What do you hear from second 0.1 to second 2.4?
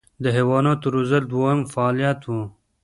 د حیواناتو روزل دویم فعالیت و.